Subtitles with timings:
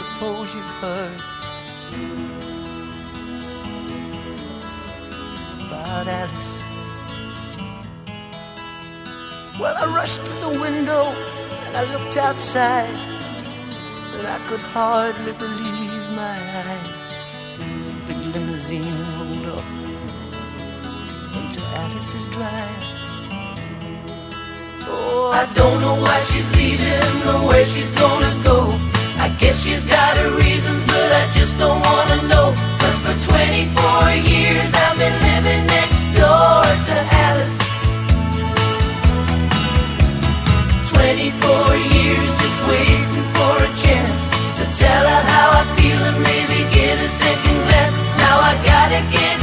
[0.00, 1.20] Suppose you've heard
[5.66, 6.52] about Alice.
[9.60, 11.02] Well, I rushed to the window
[11.64, 12.96] and I looked outside,
[14.12, 17.88] but I could hardly believe my eyes.
[17.88, 19.68] A big limousine rolled up
[21.38, 22.84] into Alice's drive.
[24.92, 28.58] Oh, I don't know why she's leaving or where she's gonna go.
[29.20, 32.54] I guess she's got her reasons, but I just don't wanna know.
[32.80, 36.96] Cause for 24 years I've been living next door to
[37.28, 37.56] Alice.
[40.88, 44.18] 24 years just waiting for a chance
[44.56, 47.92] to tell her how I feel and maybe get a second glass.
[48.24, 49.39] Now I gotta get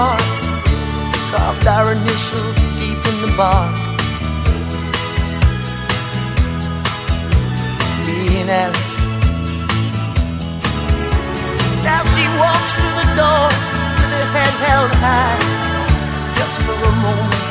[0.00, 0.22] park,
[1.30, 3.74] carved our initials deep in the bark.
[8.06, 8.96] Me and Alice.
[11.84, 13.46] Now she walks through the door
[13.98, 15.40] with her head held high.
[16.38, 17.46] Just for a moment,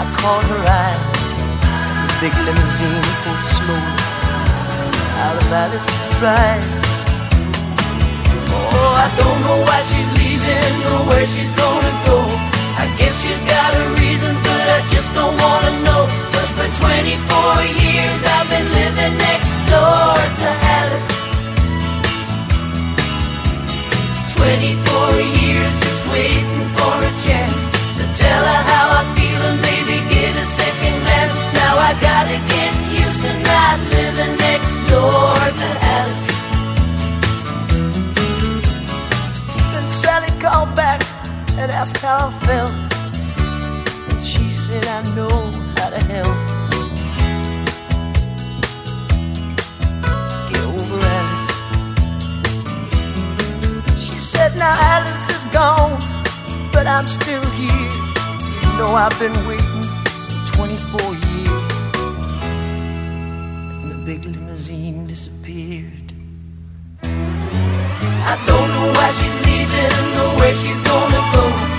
[0.00, 1.00] I caught her eye
[1.90, 4.02] as a big limousine pulled slowly
[5.24, 6.81] out of Alice's drive.
[9.02, 12.22] I don't know why she's leaving or where she's gonna go.
[12.78, 16.06] I guess she's got her reasons, but I just don't wanna know.
[16.30, 20.48] Cause for 24 years I've been living next door to
[20.78, 21.10] Alice.
[24.38, 27.60] 24 years just waiting for a chance
[27.98, 28.61] to tell her
[41.82, 42.74] asked how I felt.
[44.10, 45.36] And she said, I know
[45.78, 46.38] how to help.
[50.50, 51.50] Get over Alice.
[54.06, 55.98] She said, Now Alice is gone,
[56.72, 57.90] but I'm still here.
[58.62, 59.84] You know, I've been waiting
[60.30, 61.72] for 24 years.
[63.80, 66.12] And the big limousine disappeared.
[67.02, 71.71] I don't know why she's leaving or where she's gonna go.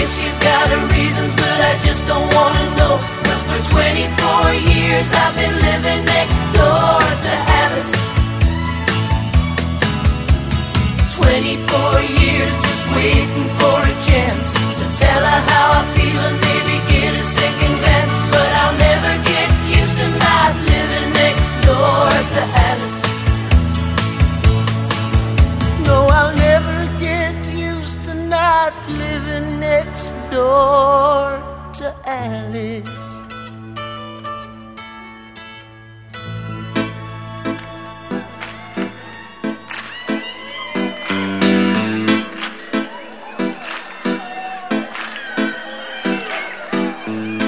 [0.00, 2.96] Guess she's got her reasons, but I just don't wanna know.
[3.20, 4.00] Cause for 24
[4.72, 7.92] years I've been living next door to Alice.
[11.20, 14.44] 24 years just waiting for a chance
[14.80, 18.14] to tell her how I feel and maybe get a second glance.
[18.32, 18.49] But
[30.00, 31.36] next door
[31.74, 33.06] to Alice.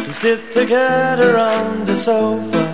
[0.06, 2.64] We sit together on the sofa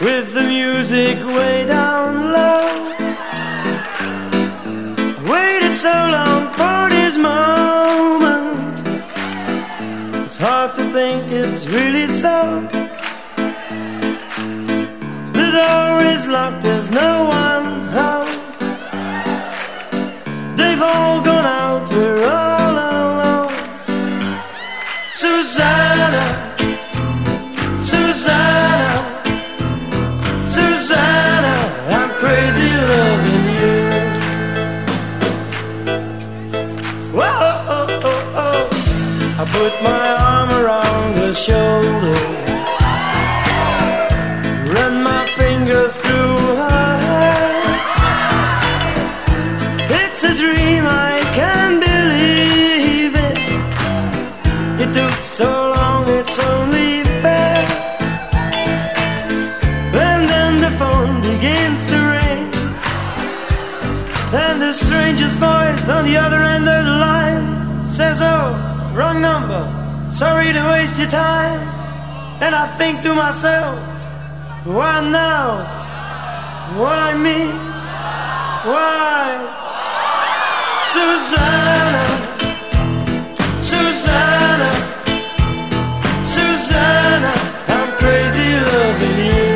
[0.00, 2.68] with the music way down low.
[5.18, 6.39] I waited so long
[7.10, 8.86] this moment.
[10.24, 12.60] It's hard to think it's really so.
[15.38, 17.66] The door is locked, there's no one
[17.96, 18.36] home.
[20.56, 22.24] They've all gone out, we're
[39.60, 42.20] put my arm around her shoulder,
[44.74, 47.50] run my fingers through her hair.
[50.00, 53.38] It's a dream I can't believe it.
[54.82, 57.60] It took so long, it's only fair.
[60.08, 62.46] And then the phone begins to ring,
[64.42, 69.62] and the strangest voice on the other end of the line says, Oh wrong number.
[70.10, 71.60] Sorry to waste your time.
[72.40, 73.78] And I think to myself,
[74.64, 75.78] why now?
[76.78, 77.48] Why me?
[78.70, 79.56] Why?
[80.92, 82.04] Susanna,
[83.60, 84.72] Susanna,
[86.24, 87.32] Susanna,
[87.68, 89.49] I'm crazy loving you.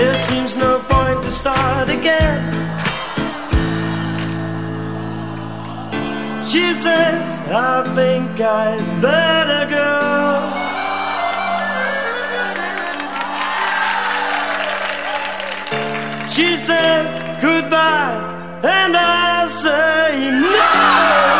[0.00, 2.40] There seems no point to start again.
[6.46, 9.90] She says, I think I better go.
[16.34, 17.10] She says
[17.42, 18.16] goodbye,
[18.62, 21.39] and I say no.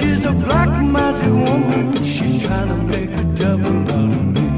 [0.00, 1.94] She's a black magic woman.
[2.02, 4.48] She's trying to make a devil out of me.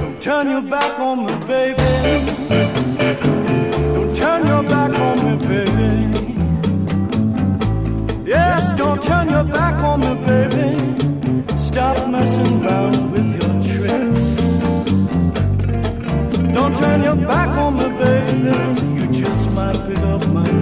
[0.00, 1.92] Don't turn your back on me, baby.
[3.94, 5.90] Don't turn your back on me, baby.
[8.30, 10.66] Yes, don't turn your back on me, baby.
[11.58, 14.24] Stop messing around with your tricks.
[16.54, 19.16] Don't turn your back on me, baby.
[19.16, 20.61] You just might pick up my.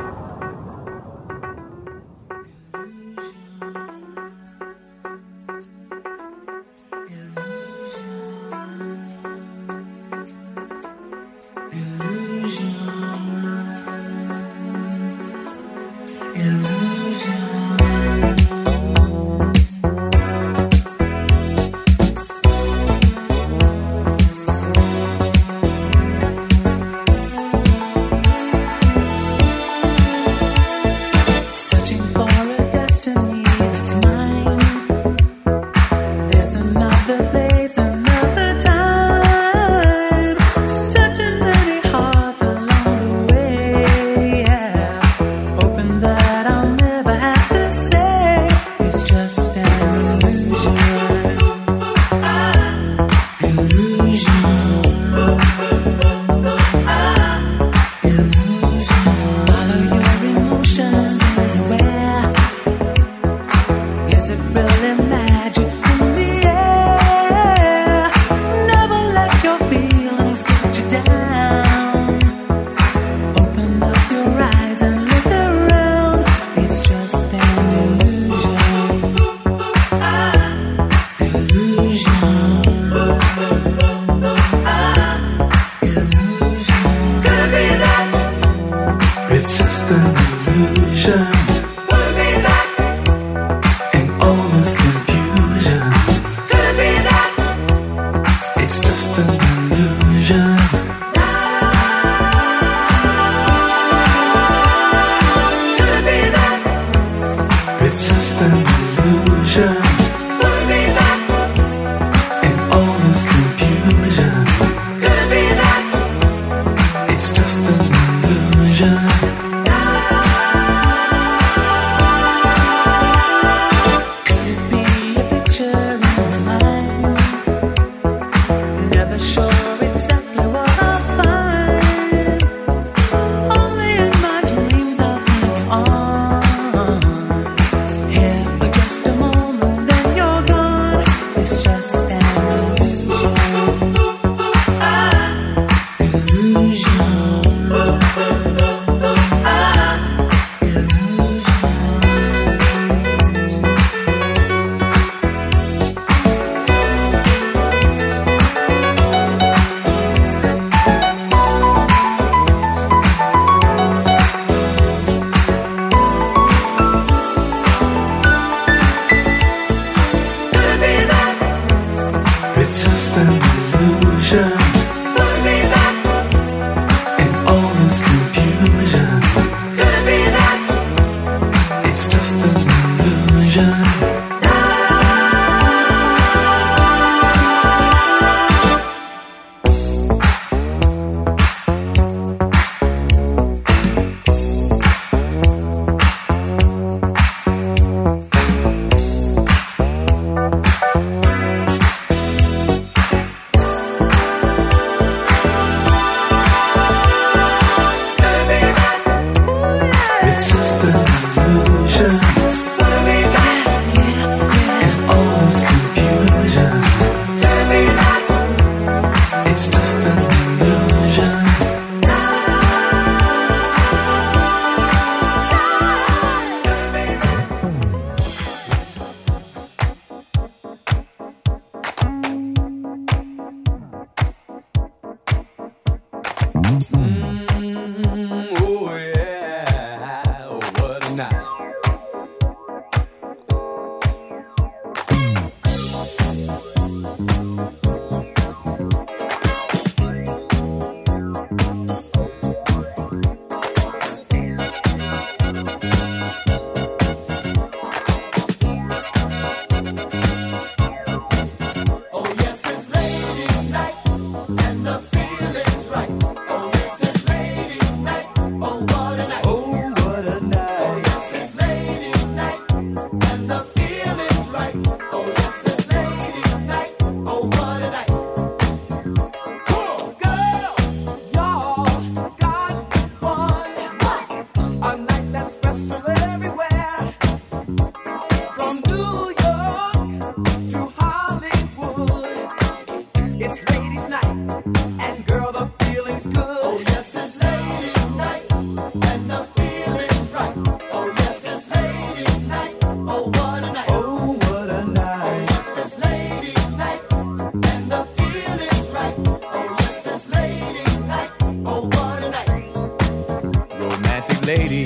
[314.45, 314.85] lady,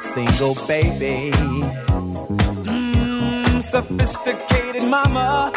[0.00, 1.30] single baby,
[2.64, 5.52] mm, sophisticated mama.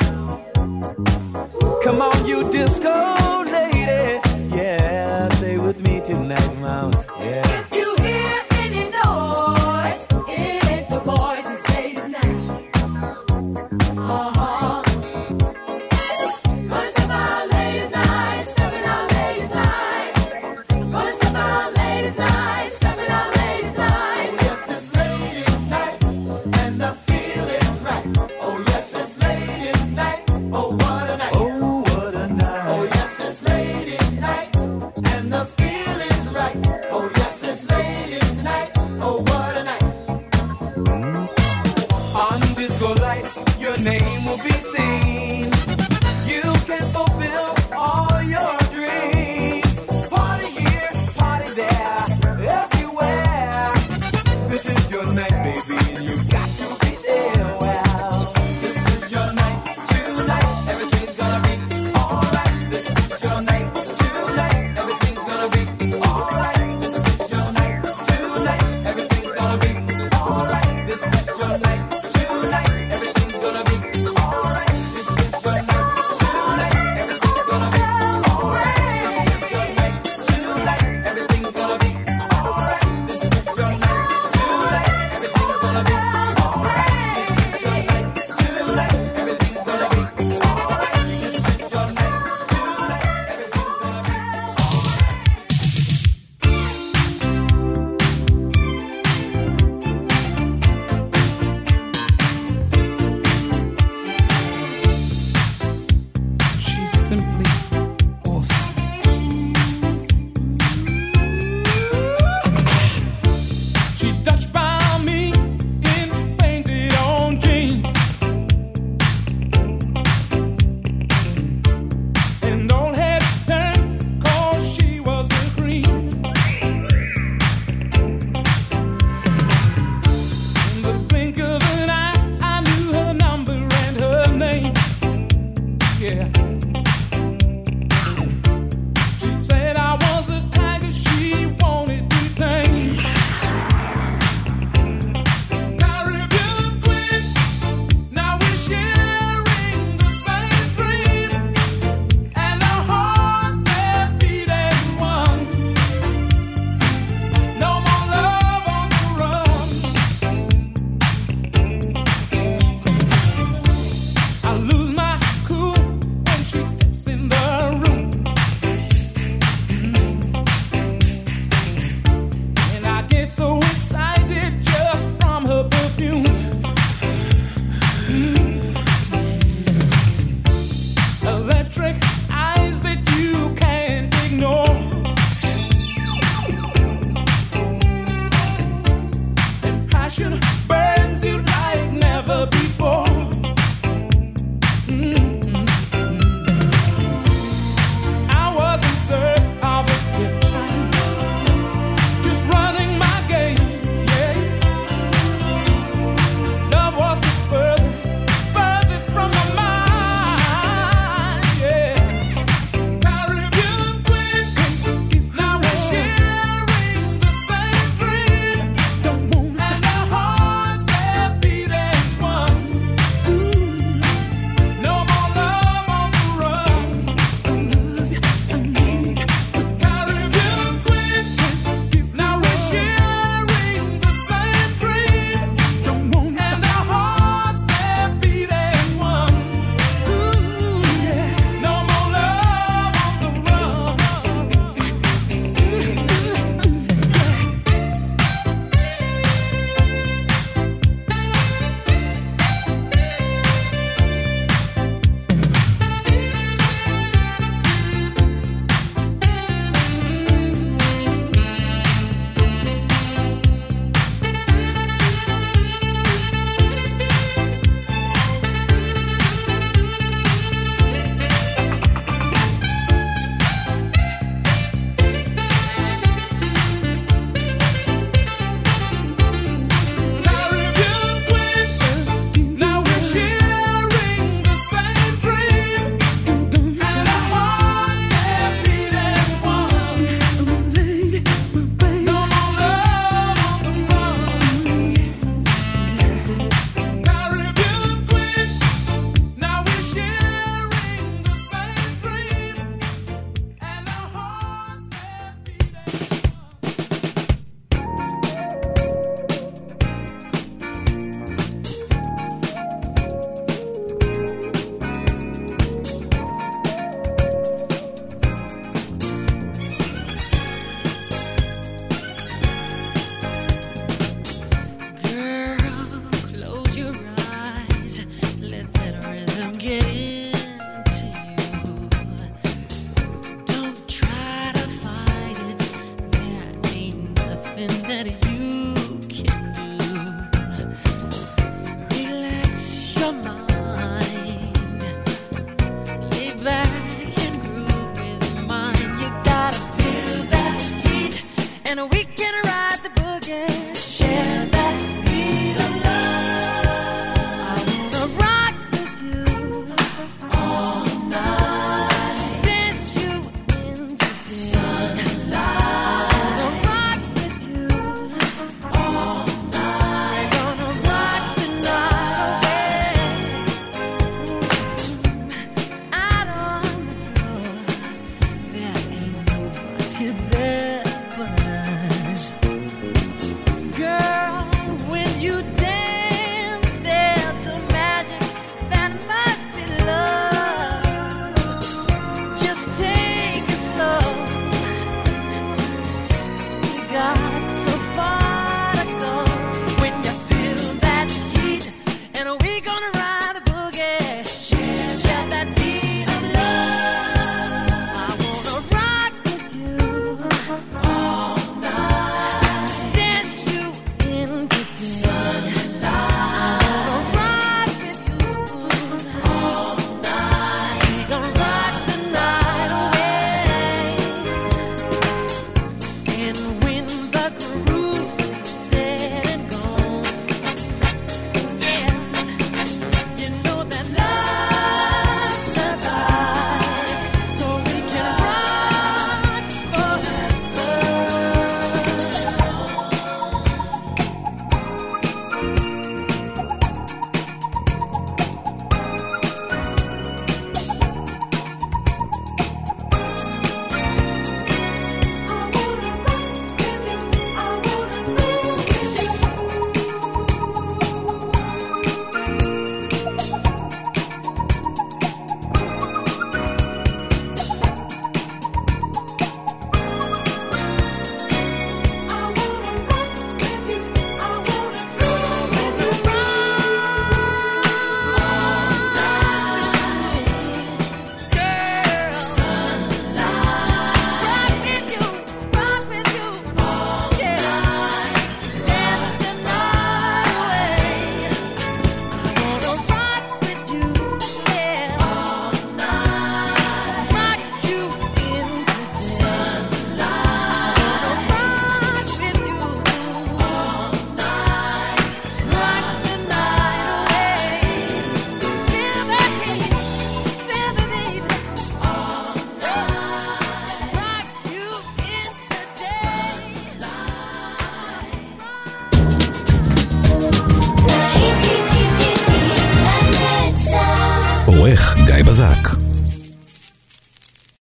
[1.83, 4.19] Come on, you disco lady,
[4.55, 7.66] yeah, stay with me tonight, mama, yeah.